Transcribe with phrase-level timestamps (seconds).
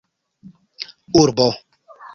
[1.21, 1.47] urbo